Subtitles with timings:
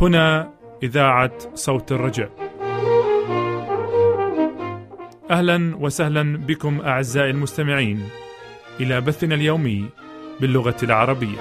[0.00, 0.50] هنا
[0.82, 2.30] إذاعة صوت الرجاء.
[5.30, 8.08] أهلا وسهلا بكم أعزائي المستمعين
[8.80, 9.88] إلى بثنا اليومي
[10.40, 11.38] باللغة العربية.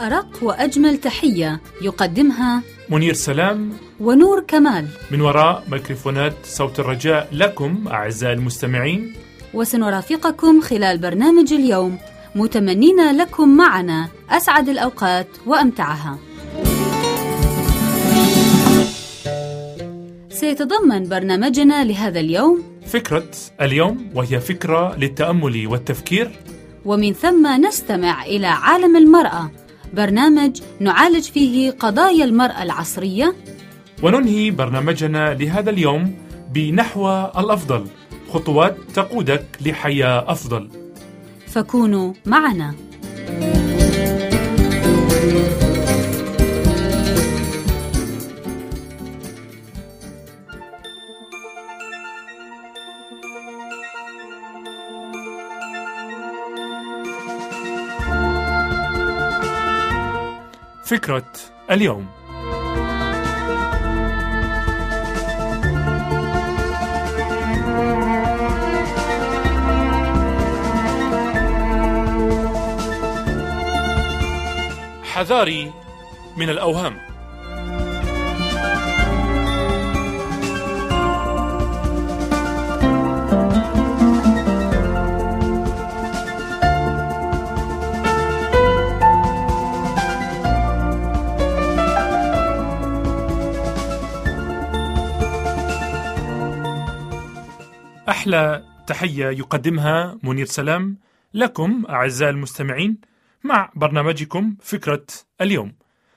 [0.00, 3.72] أرق وأجمل تحية يقدمها منير سلام.
[4.00, 4.86] ونور كمال.
[5.10, 9.12] من وراء ميكروفونات صوت الرجاء لكم أعزائي المستمعين.
[9.54, 11.98] وسنرافقكم خلال برنامج اليوم.
[12.34, 16.18] متمنين لكم معنا أسعد الأوقات وأمتعها.
[20.30, 23.30] سيتضمن برنامجنا لهذا اليوم فكرة
[23.60, 26.30] اليوم وهي فكرة للتأمل والتفكير.
[26.84, 29.50] ومن ثم نستمع إلى عالم المرأة.
[29.94, 33.34] برنامج نعالج فيه قضايا المرأة العصرية.
[34.02, 36.14] وننهي برنامجنا لهذا اليوم
[36.52, 37.86] بنحو الأفضل.
[38.32, 40.68] خطوات تقودك لحياة أفضل.
[41.46, 42.74] فكونوا معنا.
[60.88, 61.32] فكرة
[61.70, 62.06] اليوم.
[75.04, 75.72] حذاري
[76.36, 77.17] من الأوهام.
[98.28, 100.98] أحلى تحية يقدمها منير سلام
[101.34, 102.98] لكم أعزائي المستمعين
[103.44, 105.06] مع برنامجكم فكرة
[105.40, 105.74] اليوم.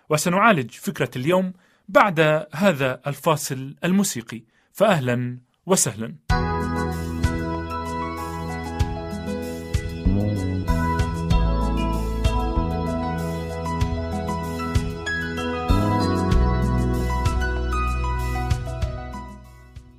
[0.10, 1.54] وسنعالج فكرة اليوم
[1.88, 4.44] بعد هذا الفاصل الموسيقي.
[4.74, 6.16] فأهلا وسهلا.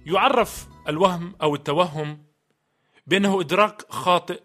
[0.07, 2.25] يعرف الوهم أو التوهم
[3.07, 4.43] بأنه إدراك خاطئ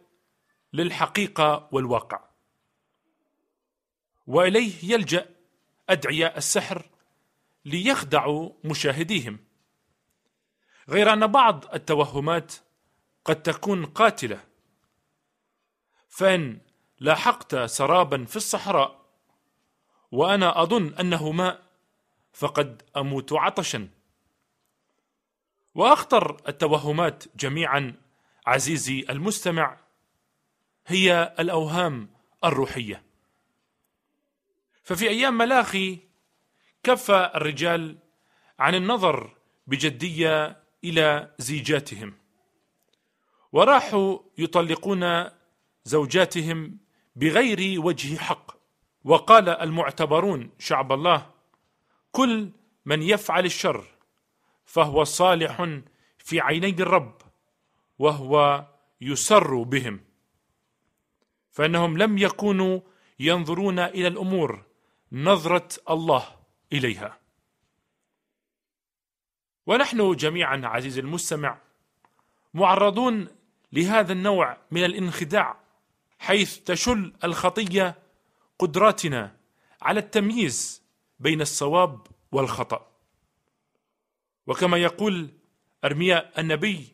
[0.73, 2.29] للحقيقة والواقع.
[4.27, 5.35] وإليه يلجأ
[5.89, 6.89] أدعياء السحر
[7.65, 9.39] ليخدعوا مشاهديهم.
[10.89, 12.53] غير أن بعض التوهمات
[13.25, 14.43] قد تكون قاتلة
[16.09, 16.61] فإن
[16.99, 19.05] لاحقت سرابا في الصحراء
[20.11, 21.63] وأنا أظن أنه ماء
[22.33, 23.96] فقد أموت عطشا.
[25.77, 27.95] وأخطر التوهمات جميعا
[28.47, 29.77] عزيزي المستمع
[30.87, 32.09] هي الأوهام
[32.43, 33.03] الروحية.
[34.83, 35.99] ففي أيام ملاخي
[36.83, 37.97] كف الرجال
[38.59, 42.13] عن النظر بجدية إلى زيجاتهم
[43.51, 45.29] وراحوا يطلقون
[45.85, 46.77] زوجاتهم
[47.15, 48.57] بغير وجه حق.
[49.03, 51.29] وقال المعتبرون شعب الله
[52.11, 52.51] كل
[52.85, 53.96] من يفعل الشر
[54.67, 55.79] فهو صالح
[56.17, 57.21] في عيني الرب
[57.99, 58.65] وهو
[59.01, 59.99] يسر بهم.
[61.51, 62.79] فإنهم لم يكونوا
[63.19, 64.65] ينظرون إلى الأمور
[65.11, 66.25] نظرة الله
[66.73, 67.17] إليها.
[69.65, 71.57] ونحن جميعا عزيزي المستمع
[72.53, 73.27] معرضون
[73.73, 75.57] لهذا النوع من الانخداع
[76.19, 77.95] حيث تشل الخطية
[78.59, 79.37] قدراتنا
[79.81, 80.83] على التمييز
[81.19, 82.96] بين الصواب والخطأ.
[84.47, 85.29] وكما يقول
[85.83, 86.87] أرميا النبي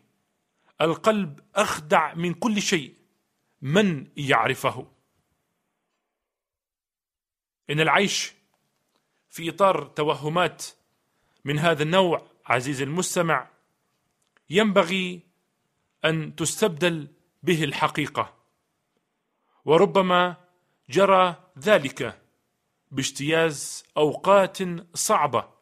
[0.81, 2.93] القلب أخدع من كل شيء
[3.61, 4.87] من يعرفه.
[7.69, 8.33] إن العيش
[9.29, 10.65] في إطار توهمات
[11.45, 13.47] من هذا النوع عزيزي المستمع
[14.49, 15.21] ينبغي
[16.05, 17.07] أن تستبدل
[17.43, 18.33] به الحقيقة
[19.65, 20.35] وربما
[20.89, 22.21] جرى ذلك
[22.91, 24.57] باجتياز أوقات
[24.93, 25.52] صعبة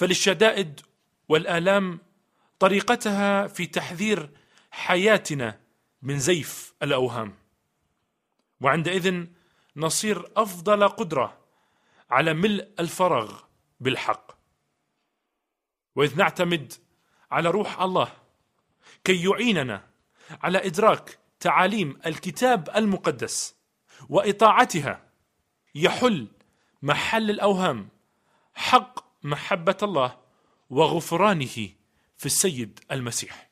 [0.00, 0.80] فللشدائد
[1.28, 1.98] والآلام
[2.58, 4.30] طريقتها في تحذير
[4.70, 5.60] حياتنا
[6.02, 7.34] من زيف الأوهام.
[8.60, 9.26] وعندئذ
[9.76, 11.38] نصير أفضل قدرة
[12.10, 13.40] على ملء الفراغ
[13.80, 14.32] بالحق.
[15.96, 16.72] وإذ نعتمد
[17.30, 18.12] على روح الله
[19.04, 19.86] كي يعيننا
[20.42, 23.56] على إدراك تعاليم الكتاب المقدس
[24.08, 25.06] وإطاعتها
[25.74, 26.28] يحل
[26.82, 27.88] محل الأوهام
[28.54, 30.18] حق محبة الله
[30.70, 31.68] وغفرانه
[32.16, 33.50] في السيد المسيح.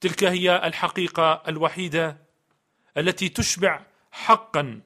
[0.00, 2.18] تلك هي الحقيقة الوحيدة
[2.96, 4.80] التي تشبع حقا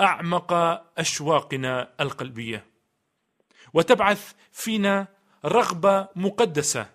[0.00, 0.52] أعمق
[0.98, 2.66] أشواقنا القلبية.
[3.74, 5.08] وتبعث فينا
[5.44, 6.90] رغبة مقدسة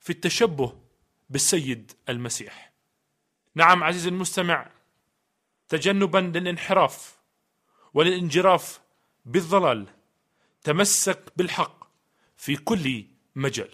[0.00, 0.78] في التشبه
[1.30, 2.72] بالسيد المسيح.
[3.54, 4.70] نعم عزيزي المستمع
[5.68, 7.18] تجنبا للانحراف
[7.94, 8.80] وللانجراف
[9.24, 9.86] بالضلال
[10.68, 11.84] تمسك بالحق
[12.36, 13.04] في كل
[13.36, 13.68] مجال.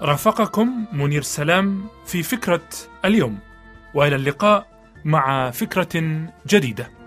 [0.00, 2.68] رافقكم منير سلام في فكرة
[3.04, 3.38] اليوم
[3.94, 4.66] وإلى اللقاء
[5.04, 6.97] مع فكرة جديدة.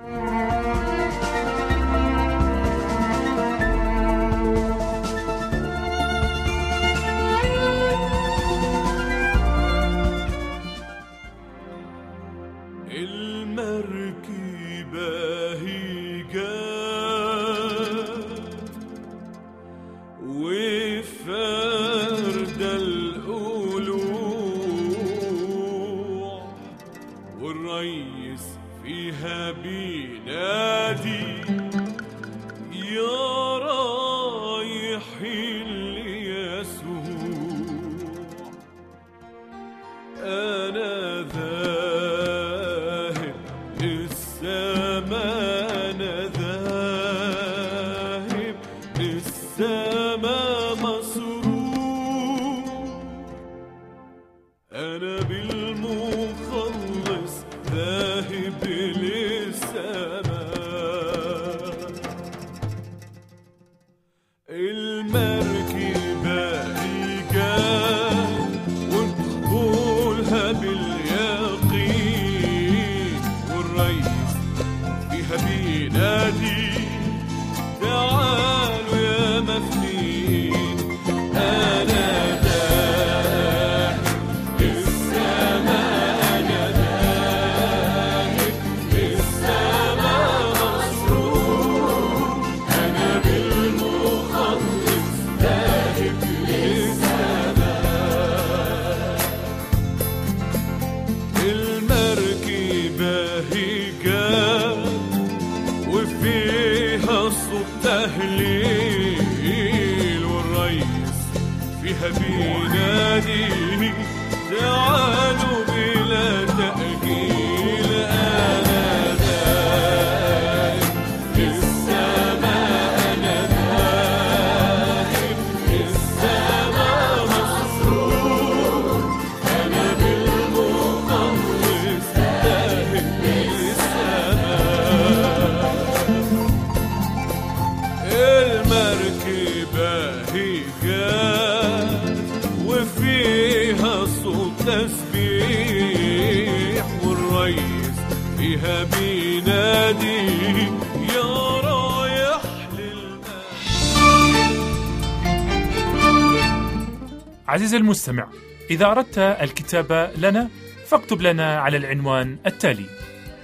[157.52, 158.28] عزيزي المستمع
[158.70, 160.50] إذا أردت الكتابة لنا
[160.86, 162.86] فاكتب لنا على العنوان التالي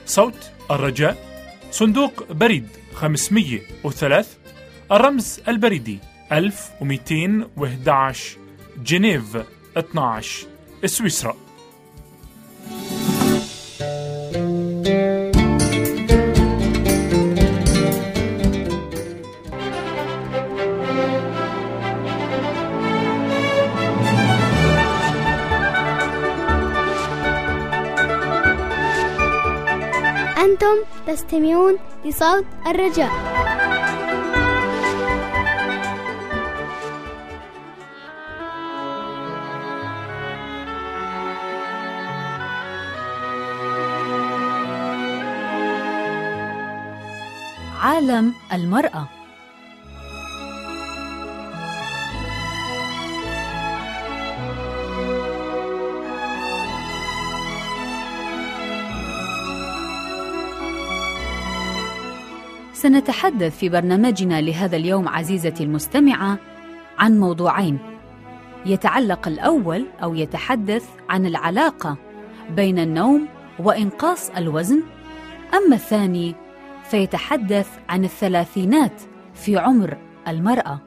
[0.06, 1.18] صوت الرجاء
[1.72, 4.26] صندوق بريد 503
[4.92, 6.00] الرمز البريدي
[6.32, 8.38] 1211
[8.84, 9.38] جنيف
[9.78, 10.48] 12
[10.86, 11.36] سويسرا.
[30.58, 33.12] أنتم تستمعون لصوت الرجاء.
[47.82, 49.17] عالم المرأة.
[62.78, 66.38] سنتحدث في برنامجنا لهذا اليوم عزيزتي المستمعة
[67.00, 67.80] عن موضوعين.
[68.66, 71.98] يتعلق الأول أو يتحدث عن العلاقة
[72.56, 73.28] بين النوم
[73.60, 74.84] وإنقاص الوزن
[75.54, 76.36] أما الثاني
[76.90, 79.02] فيتحدث عن الثلاثينات
[79.34, 80.80] في عمر المرأة.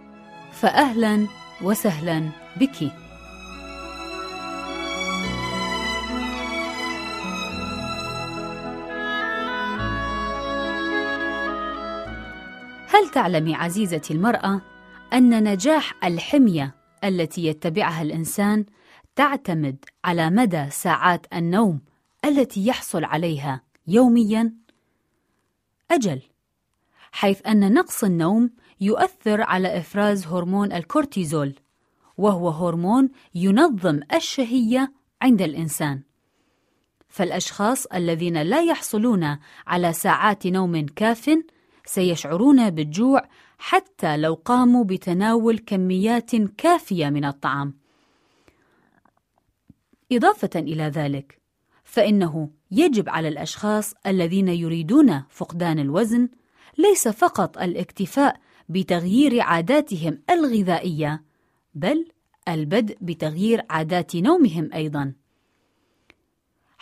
[0.52, 1.26] فاهلا
[1.62, 2.92] وسهلا بك.
[12.92, 14.60] هل تعلمي عزيزتي المرأة
[15.12, 18.64] أن نجاح الحمية التي يتبعها الإنسان
[19.16, 21.80] تعتمد على مدى ساعات النوم
[22.24, 24.52] التي يحصل عليها يومياً؟
[25.90, 26.20] أجل،
[27.12, 31.54] حيث أن نقص النوم يؤثر على إفراز هرمون الكورتيزول،
[32.18, 34.92] وهو هرمون ينظم الشهية
[35.22, 36.02] عند الإنسان.
[37.08, 41.30] فالأشخاص الذين لا يحصلون على ساعات نوم كافٍ
[41.94, 43.22] سيشعرون بالجوع
[43.58, 47.74] حتى لو قاموا بتناول كميات كافية من الطعام.
[50.12, 51.40] إضافة إلى ذلك
[51.84, 56.28] فإنه يجب على الأشخاص الذين يريدون فقدان الوزن
[56.78, 61.24] ليس فقط الاكتفاء بتغيير عاداتهم الغذائية
[61.74, 62.08] بل
[62.48, 65.12] البدء بتغيير عادات نومهم أيضا.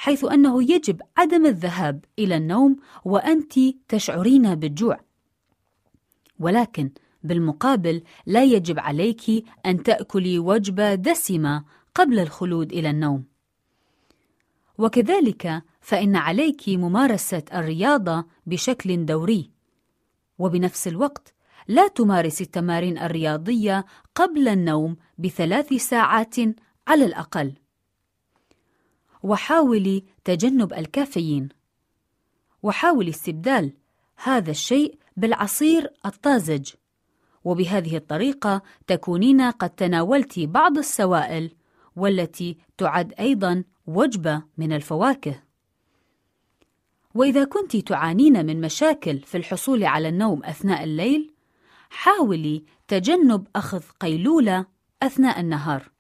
[0.01, 3.53] حيث أنه يجب عدم الذهاب إلى النوم وأنت
[3.89, 5.01] تشعرين بالجوع.
[6.41, 6.91] ولكن
[7.23, 11.65] بالمقابل لا يجب عليك أن تأكلي وجبة دسمة
[11.95, 13.25] قبل الخلود إلى النوم.
[14.79, 19.51] وكذلك فإن عليك ممارسة الرياضة بشكل دوري.
[20.39, 21.35] وبنفس الوقت
[21.69, 26.37] لا تمارسي التمارين الرياضية قبل النوم بثلاث ساعات
[26.89, 27.55] على الأقل.
[29.23, 31.49] وحاولي تجنب الكافيين.
[32.63, 33.73] وحاولي استبدال
[34.17, 36.73] هذا الشيء بالعصير الطازج.
[37.45, 41.55] وبهذه الطريقة تكونين قد تناولت بعض السوائل
[41.97, 45.43] والتي تعد أيضا وجبة من الفواكه.
[47.15, 51.35] وإذا كنت تعانين من مشاكل في الحصول على النوم أثناء الليل
[51.91, 54.67] حاولي تجنب أخذ قيلولة
[55.03, 55.91] أثناء النهار.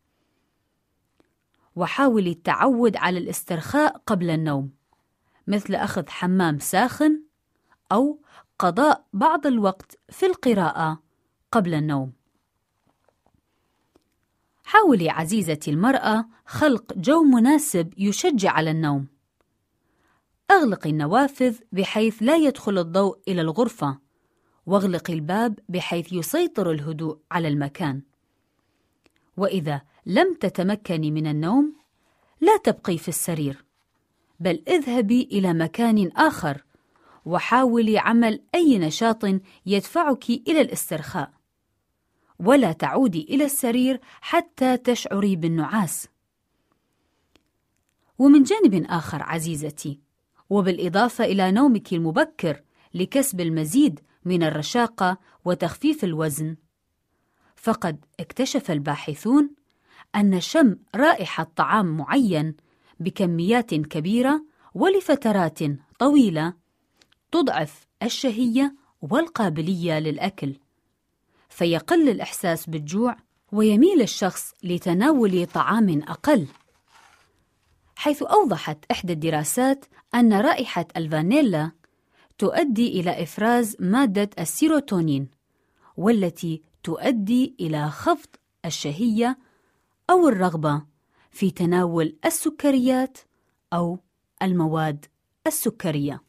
[1.79, 4.71] وحاولي التعود على الاسترخاء قبل النوم
[5.47, 7.23] مثل أخذ حمام ساخن
[7.93, 8.21] أو
[8.59, 11.03] قضاء بعض الوقت في القراءة
[11.53, 12.13] قبل النوم.
[14.65, 19.07] حاولي عزيزتي المرأة خلق جو مناسب يشجع على النوم.
[20.51, 23.99] أغلقي النوافذ بحيث لا يدخل الضوء إلى الغرفة،
[24.67, 28.03] واغلقي الباب بحيث يسيطر الهدوء على المكان.
[29.39, 31.75] وإذا لم تتمكني من النوم،
[32.41, 33.65] لا تبقي في السرير،
[34.41, 36.65] بل اذهبي إلى مكان آخر
[37.25, 39.25] وحاولي عمل أي نشاط
[39.67, 41.31] يدفعك إلى الاسترخاء.
[42.39, 46.09] ولا تعودي إلى السرير حتى تشعري بالنعاس.
[48.19, 50.01] ومن جانب آخر عزيزتي
[50.51, 52.63] وبالإضافة إلى نومك المبكر
[52.95, 56.57] لكسب المزيد من الرشاقة وتخفيف الوزن
[57.61, 59.51] فقد اكتشف الباحثون
[60.17, 62.55] أن شم رائحة طعام معين
[63.01, 65.59] بكميات كبيرة ولفترات
[65.99, 66.53] طويلة
[67.33, 70.55] تضعف الشهية والقابلية للأكل
[71.49, 73.17] فيقل الإحساس بالجوع
[73.53, 76.47] ويميل الشخص لتناول طعام أقل.
[77.97, 79.85] حيث أوضحت إحدى الدراسات
[80.15, 81.71] أن رائحة الفانيلا
[82.39, 85.29] تؤدي إلى إفراز مادة السيروتونين
[85.97, 88.29] والتي تؤدي إلى خفض
[88.65, 89.39] الشهية
[90.11, 90.83] أو الرغبة
[91.31, 93.19] في تناول السكريات
[93.73, 93.99] أو
[94.43, 95.07] المواد
[95.47, 96.28] السكرية.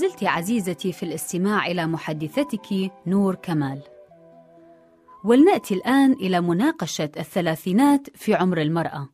[0.00, 3.82] زلت عزيزتي في الاستماع إلى محدثتك نور كمال.
[5.24, 9.08] ولنأتي الآن إلى مناقشة الثلاثينات في عمر المرأة.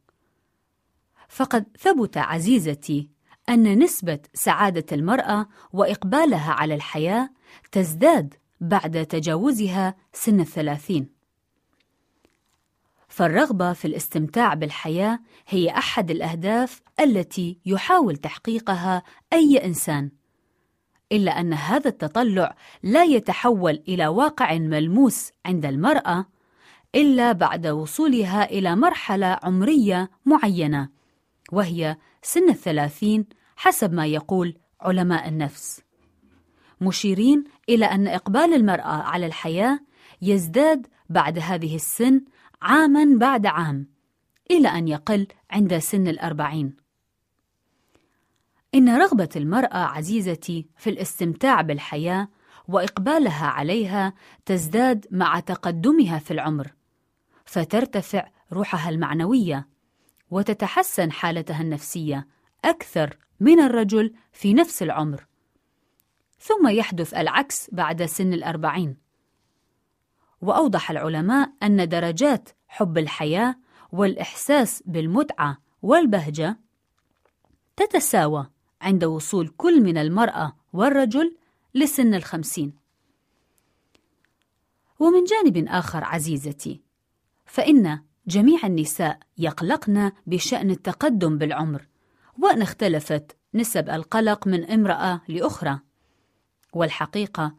[1.29, 3.11] فقد ثبت عزيزتي
[3.49, 7.31] أن نسبة سعادة المرأة وإقبالها على الحياة
[7.73, 11.09] تزداد بعد تجاوزها سن الثلاثين.
[13.09, 19.03] فالرغبة في الاستمتاع بالحياة هي أحد الأهداف التي يحاول تحقيقها
[19.33, 20.11] أي إنسان
[21.13, 26.27] إلا أن هذا التطلع لا يتحول إلى واقع ملموس عند المرأة
[26.95, 30.89] إلا بعد وصولها إلى مرحلة عمرية معينة
[31.53, 35.81] وهي سن الثلاثين حسب ما يقول علماء النفس.
[36.81, 39.81] مشيرين إلى أن إقبال المرأة على الحياة
[40.23, 42.25] يزداد بعد هذه السن
[42.63, 43.87] عاما بعد عام
[44.51, 46.86] إلى أن يقل عند سن الأربعين.
[48.75, 52.29] إن رغبة المرأة عزيزتي في الاستمتاع بالحياة
[52.69, 54.15] وإقبالها عليها
[54.47, 56.73] تزداد مع تقدمها في العمر،
[57.45, 59.69] فترتفع روحها المعنوية،
[60.31, 62.27] وتتحسن حالتها النفسية
[62.65, 65.27] أكثر من الرجل في نفس العمر.
[66.39, 68.97] ثم يحدث العكس بعد سن الأربعين.
[70.41, 73.57] وأوضح العلماء أن درجات حب الحياة
[73.93, 76.59] والإحساس بالمتعة والبهجة
[77.77, 78.47] تتساوى
[78.81, 81.37] عند وصول كل من المرأة والرجل
[81.75, 82.73] لسن الخمسين.
[84.99, 86.81] ومن جانب آخر عزيزتي
[87.47, 91.89] فإن جميع النساء يقلقن بشأن التقدم بالعمر
[92.39, 95.81] وأن اختلفت نسب القلق من امرأة لأخرى.
[96.73, 97.55] والحقيقة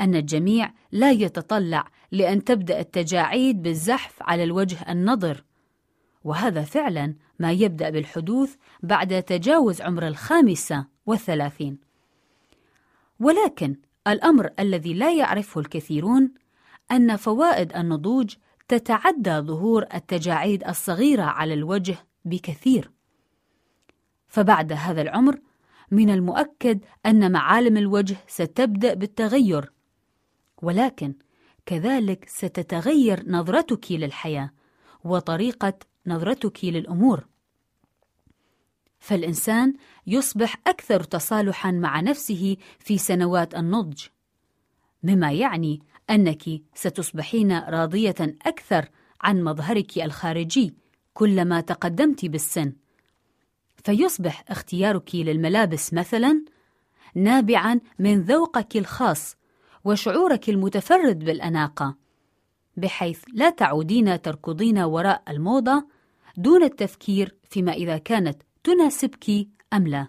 [0.00, 5.44] أن الجميع لا يتطلع لأن تبدأ التجاعيد بالزحف على الوجه النضر
[6.24, 11.78] وهذا فعلا ما يبدأ بالحدوث بعد تجاوز عمر الخامسة والثلاثين.
[13.20, 13.76] ولكن
[14.08, 16.34] الأمر الذي لا يعرفه الكثيرون
[16.90, 18.34] أن فوائد النضوج
[18.68, 22.90] تتعدى ظهور التجاعيد الصغيرة على الوجه بكثير.
[24.28, 25.38] فبعد هذا العمر
[25.90, 29.72] من المؤكد أن معالم الوجه ستبدأ بالتغير
[30.62, 31.14] ولكن
[31.66, 34.50] كذلك ستتغير نظرتك للحياة
[35.04, 35.74] وطريقة
[36.06, 37.26] نظرتك للأمور.
[38.98, 39.74] فالإنسان
[40.06, 44.02] يصبح أكثر تصالحا مع نفسه في سنوات النضج
[45.02, 46.42] مما يعني أنك
[46.74, 48.14] ستصبحين راضية
[48.46, 48.88] أكثر
[49.20, 50.74] عن مظهرك الخارجي
[51.14, 52.72] كلما تقدمت بالسن.
[53.84, 56.44] فيصبح اختيارك للملابس مثلا
[57.14, 59.36] نابعا من ذوقك الخاص
[59.84, 61.96] وشعورك المتفرد بالأناقة
[62.76, 65.86] بحيث لا تعودين تركضين وراء الموضة
[66.36, 69.30] دون التفكير فيما إذا كانت تناسبك
[69.72, 70.08] أم لا.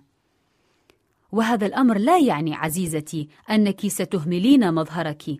[1.31, 5.37] وهذا الأمر لا يعني عزيزتي أنك ستهملين مظهرك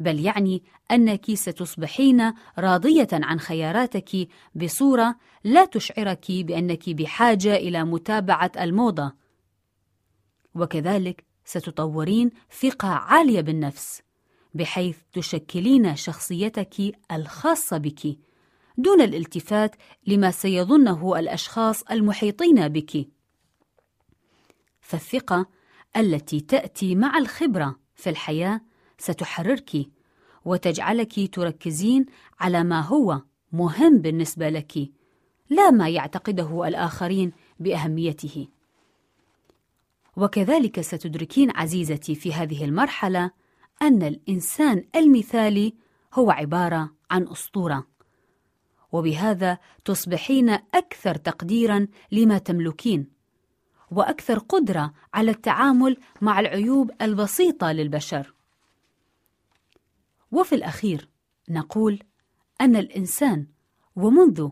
[0.00, 9.12] بل يعني أنك ستصبحين راضية عن خياراتك بصورة لا تشعرك بأنك بحاجة إلى متابعة الموضة.
[10.54, 14.02] وكذلك ستطورين ثقة عالية بالنفس
[14.54, 16.74] بحيث تشكلين شخصيتك
[17.12, 18.18] الخاصة بك.
[18.76, 23.08] دون الالتفات لما سيظنه الأشخاص المحيطين بك.
[24.80, 25.46] فالثقة
[25.96, 28.60] التي تأتي مع الخبرة في الحياة
[28.98, 29.86] ستحررك
[30.44, 32.06] وتجعلك تركزين
[32.40, 34.90] على ما هو مهم بالنسبة لك
[35.50, 38.48] لا ما يعتقده الآخرين بأهميته.
[40.16, 43.30] وكذلك ستدركين عزيزتي في هذه المرحلة
[43.82, 45.74] أن الإنسان المثالي
[46.14, 47.93] هو عبارة عن أسطورة.
[48.94, 53.06] وبهذا تصبحين أكثر تقديرا لما تملكين
[53.90, 58.34] وأكثر قدرة على التعامل مع العيوب البسيطة للبشر.
[60.32, 61.08] وفي الأخير
[61.48, 62.02] نقول
[62.60, 63.46] أن الإنسان
[63.96, 64.48] ومنذ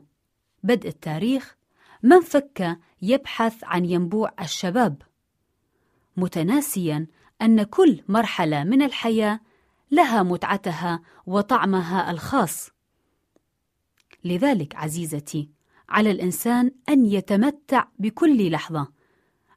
[0.62, 1.56] بدء التاريخ
[2.02, 5.02] من فك يبحث عن ينبوع الشباب
[6.16, 7.06] متناسيا
[7.42, 9.40] أن كل مرحلة من الحياة
[9.90, 12.81] لها متعتها وطعمها الخاص.
[14.24, 15.50] لذلك عزيزتي
[15.88, 18.92] على الإنسان أن يتمتع بكل لحظة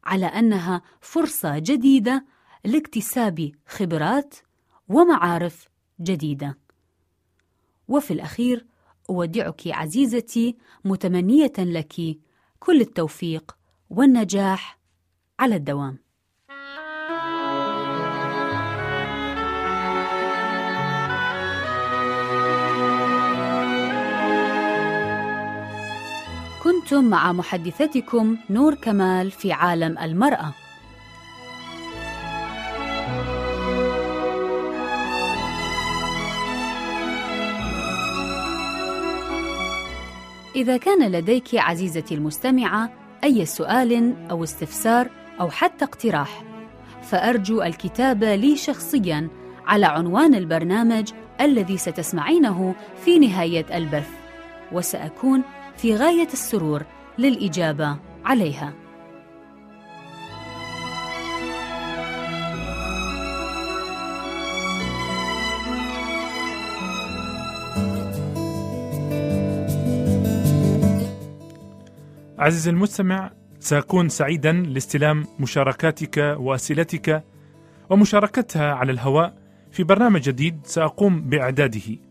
[0.03, 2.25] على أنها فرصة جديدة
[2.65, 4.35] لاكتساب خبرات
[4.89, 5.69] ومعارف
[6.01, 6.57] جديدة.
[7.87, 8.65] وفي الأخير
[9.09, 12.17] أودعك عزيزتي متمنية لك
[12.59, 13.57] كل التوفيق
[13.89, 14.79] والنجاح
[15.39, 16.04] على الدوام.
[26.85, 30.53] كنتم مع محدثتكم نور كمال في عالم المرأة.
[40.55, 42.89] إذا كان لديك عزيزتي المستمعة
[43.23, 46.43] أي سؤال أو استفسار أو حتى اقتراح
[47.01, 49.29] فأرجو الكتابة لي شخصياً
[49.67, 54.09] على عنوان البرنامج الذي ستسمعينه في نهاية البث
[54.71, 55.43] وسأكون
[55.77, 56.83] في غاية السرور
[57.17, 58.73] للإجابة عليها.
[72.39, 77.23] عزيزي المستمع سأكون سعيدا لاستلام مشاركاتك وأسئلتك
[77.89, 79.37] ومشاركتها على الهواء
[79.71, 82.04] في برنامج جديد سأقوم بإعداده.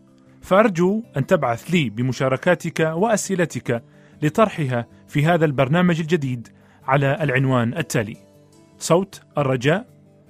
[0.45, 3.83] فأرجو أن تبعث لي بمشاركاتك وأسئلتك
[4.21, 6.47] لطرحها في هذا البرنامج الجديد
[6.83, 8.17] على العنوان التالي.
[8.77, 9.87] صوت الرجاء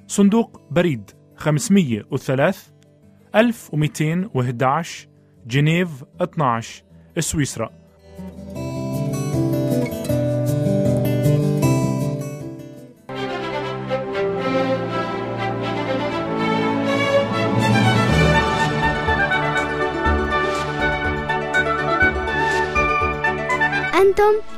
[0.08, 2.72] صندوق بريد 503
[3.36, 5.08] 1211
[5.48, 5.90] جنيف
[6.22, 6.84] 12
[7.20, 7.70] سويسرا.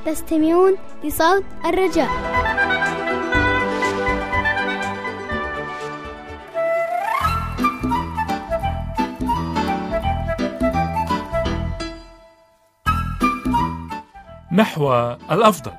[0.08, 2.10] تستمعون لصوت الرجاء.
[14.52, 14.94] نحو
[15.32, 15.72] الأفضل.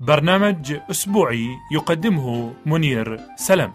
[0.00, 3.72] برنامج أسبوعي يقدمه منير سلام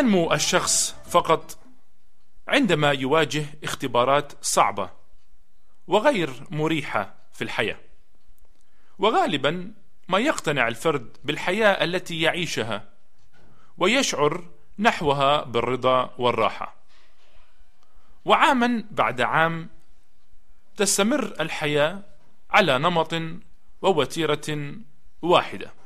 [0.00, 1.58] ينمو الشخص فقط
[2.48, 4.90] عندما يواجه اختبارات صعبة
[5.86, 7.76] وغير مريحة في الحياة.
[8.98, 9.72] وغالبا
[10.08, 12.88] ما يقتنع الفرد بالحياة التي يعيشها
[13.78, 14.44] ويشعر
[14.78, 16.76] نحوها بالرضا والراحة.
[18.24, 19.68] وعاما بعد عام
[20.76, 22.02] تستمر الحياة
[22.50, 23.22] على نمط
[23.82, 24.74] ووتيرة
[25.22, 25.79] واحدة.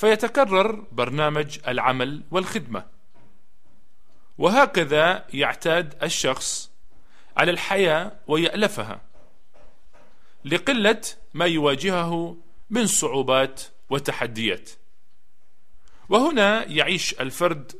[0.00, 2.86] فيتكرر برنامج العمل والخدمة.
[4.38, 6.70] وهكذا يعتاد الشخص
[7.36, 9.00] على الحياة ويألفها
[10.44, 11.00] لقلة
[11.34, 12.36] ما يواجهه
[12.70, 14.70] من صعوبات وتحديات.
[16.08, 17.72] وهنا يعيش الفرد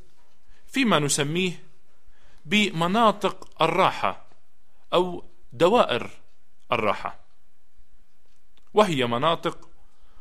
[0.66, 1.62] فيما نسميه
[2.44, 4.26] بمناطق الراحة
[4.92, 6.10] أو دوائر
[6.72, 7.20] الراحة
[8.74, 9.69] وهي مناطق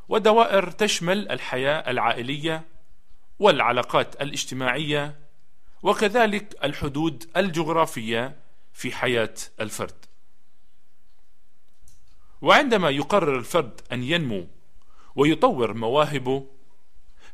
[0.09, 2.65] ودوائر تشمل الحياة العائلية
[3.39, 5.19] والعلاقات الاجتماعية
[5.83, 8.35] وكذلك الحدود الجغرافية
[8.73, 10.05] في حياة الفرد.
[12.41, 14.47] وعندما يقرر الفرد أن ينمو
[15.15, 16.45] ويطور مواهبه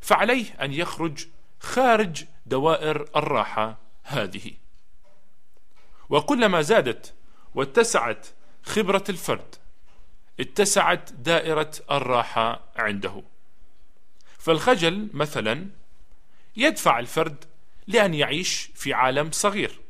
[0.00, 1.26] فعليه أن يخرج
[1.60, 4.52] خارج دوائر الراحة هذه.
[6.10, 7.14] وكلما زادت
[7.54, 8.26] واتسعت
[8.62, 9.54] خبرة الفرد
[10.40, 13.22] اتسعت دائرة الراحة عنده.
[14.38, 15.68] فالخجل مثلا
[16.56, 17.44] يدفع الفرد
[17.86, 19.80] لأن يعيش في عالم صغير.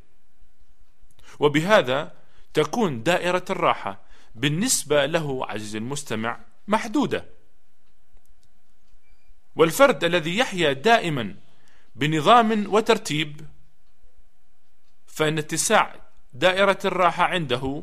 [1.39, 2.13] وبهذا
[2.55, 4.01] تكون دائرة الراحة
[4.35, 7.25] بالنسبة له عزيزي المستمع محدودة.
[9.57, 11.37] والفرد الذي يحيا دائما
[11.95, 13.47] بنظام وترتيب
[15.07, 15.95] فان اتساع
[16.33, 17.83] دائرة الراحة عنده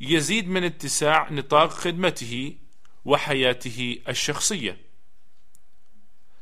[0.00, 2.56] يزيد من اتساع نطاق خدمته
[3.04, 4.76] وحياته الشخصية.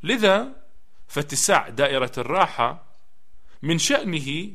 [0.03, 0.63] لذا
[1.09, 2.85] فاتساع دائرة الراحة
[3.63, 4.53] من شأنه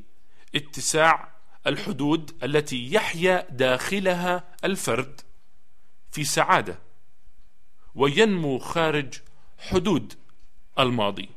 [0.56, 1.32] اتساع
[1.68, 5.22] الحدود التي يحيا داخلها الفرد
[6.12, 6.80] في سعادة
[7.96, 9.14] وينمو خارج
[9.60, 10.14] حدود
[10.80, 11.30] الماضي.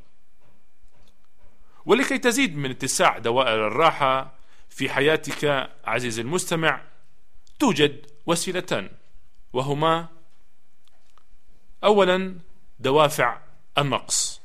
[1.87, 4.35] ولكي تزيد من اتساع دوائر الراحة
[4.70, 6.93] في حياتك عزيزي المستمع
[7.64, 8.90] توجد وسيلتان
[9.53, 10.09] وهما
[11.85, 12.38] اولا
[12.79, 13.40] دوافع
[13.79, 14.40] النقص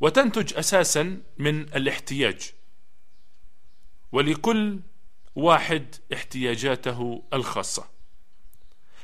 [0.00, 2.52] وتنتج أساسا من الاحتياج
[4.12, 4.80] ولكل
[5.34, 7.88] واحد احتياجاته الخاصة.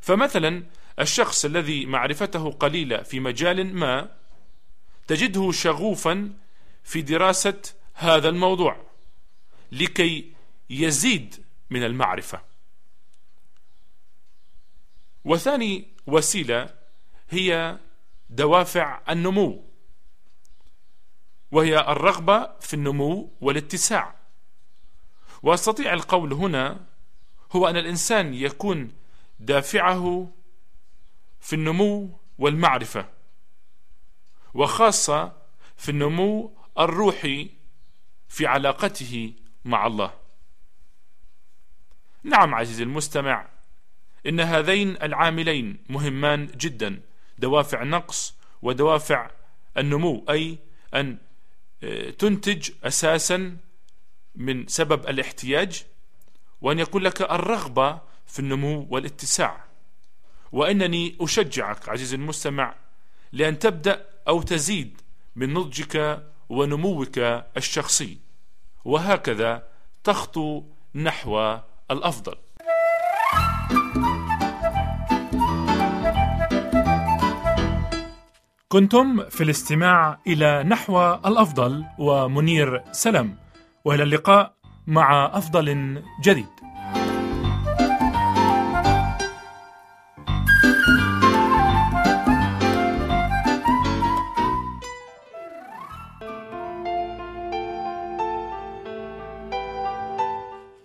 [0.01, 0.63] فمثلا
[1.01, 4.17] الشخص الذي معرفته قليلة في مجال ما
[5.07, 6.33] تجده شغوفا
[6.85, 7.63] في دراسة
[7.95, 8.87] هذا الموضوع
[9.73, 10.33] لكي
[10.71, 12.48] يزيد من المعرفة.
[15.29, 16.75] وثاني وسيلة
[17.31, 17.79] هي
[18.31, 19.65] دوافع النمو
[21.51, 24.15] وهي الرغبة في النمو والاتساع.
[25.43, 26.81] وأستطيع القول هنا
[27.53, 28.93] هو أن الإنسان يكون
[29.41, 30.33] دافعه
[31.41, 33.09] في النمو والمعرفة
[34.55, 35.33] وخاصة
[35.77, 37.51] في النمو الروحي
[38.29, 39.33] في علاقته
[39.65, 40.15] مع الله.
[42.23, 43.58] نعم عزيزي المستمع
[44.29, 47.01] إن هذين العاملين مهمان جدا
[47.39, 49.31] دوافع النقص ودوافع
[49.79, 50.59] النمو أي
[50.95, 51.19] أن
[51.83, 53.57] آه، تنتج أساسا
[54.35, 55.85] من سبب الاحتياج
[56.61, 59.65] وأن يكون لك الرغبة في النمو والاتساع.
[60.53, 62.75] وإنني أشجعك عزيزي المستمع
[63.33, 65.01] لأن تبدأ أو تزيد
[65.37, 67.19] من نضجك ونموك
[67.57, 68.19] الشخصي.
[68.85, 69.69] وهكذا
[70.05, 70.65] تخطو
[70.95, 71.59] نحو
[71.91, 72.35] الأفضل.
[78.73, 83.37] كنتم في الاستماع إلى نحو الأفضل ومنير سلام
[83.85, 84.55] وإلى اللقاء
[84.87, 86.47] مع أفضل جديد.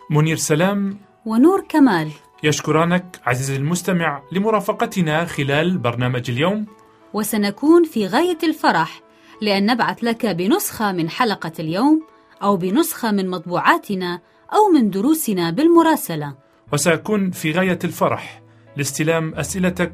[0.10, 2.12] منير سلام ونور كمال.
[2.44, 6.83] يشكرانك عزيزي المستمع لمرافقتنا خلال برنامج اليوم.
[7.14, 9.02] وسنكون في غاية الفرح
[9.42, 12.02] لأن نبعث لك بنسخة من حلقة اليوم
[12.44, 14.20] أو بنسخة من مطبوعاتنا
[14.54, 16.36] أو من دروسنا بالمراسلة.
[16.74, 18.42] وسأكون في غاية الفرح
[18.78, 19.94] لاستلام أسئلتك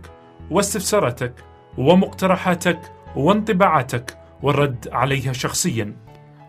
[0.51, 1.33] واستفساراتك
[1.77, 2.79] ومقترحاتك
[3.15, 5.95] وانطباعاتك والرد عليها شخصيا.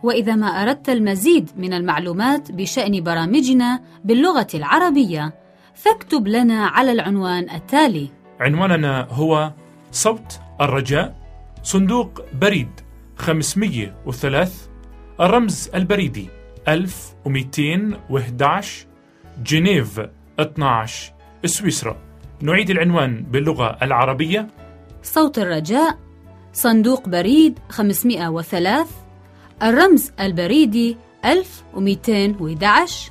[0.03, 5.35] وإذا ما أردت المزيد من المعلومات بشأن برامجنا باللغة العربية
[5.75, 8.11] فاكتب لنا على العنوان التالي.
[8.41, 9.53] عنواننا هو
[9.93, 11.17] صوت الرجاء
[11.63, 12.69] صندوق بريد
[13.17, 14.51] 503
[15.21, 16.29] الرمز البريدي
[16.69, 18.87] 1211
[19.43, 20.01] جنيف
[20.41, 21.13] 12
[21.45, 21.97] سويسرا.
[22.41, 24.47] نعيد العنوان باللغة العربية.
[25.03, 25.99] صوت الرجاء
[26.53, 28.87] صندوق بريد 503
[29.63, 33.11] الرمز البريدي 1211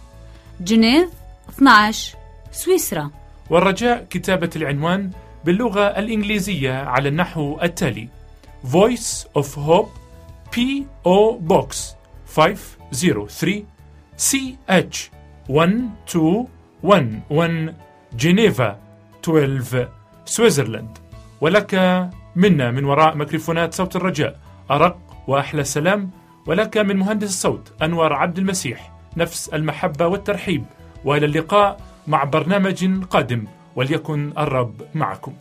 [0.61, 1.09] جنيف
[1.49, 2.17] 12
[2.51, 3.11] سويسرا.
[3.49, 5.11] والرجاء كتابة العنوان
[5.45, 8.07] باللغة الإنجليزية على النحو التالي.
[8.63, 9.89] Voice of Hope
[10.55, 11.39] P.O.
[11.47, 11.75] Box
[12.35, 13.63] 503
[14.17, 14.97] CH
[15.49, 17.73] 1211
[18.13, 18.79] جنيفا
[19.23, 19.89] 12
[20.25, 20.97] سويسرلاند
[21.41, 21.75] ولك
[22.35, 24.39] منا من وراء ميكروفونات صوت الرجاء
[24.71, 24.97] أرق
[25.27, 26.11] وأحلى سلام.
[26.45, 30.65] ولك من مهندس الصوت أنور عبد المسيح نفس المحبة والترحيب.
[31.05, 33.47] وإلى اللقاء مع برنامج قادم.
[33.75, 35.33] وليكن الرب معكم.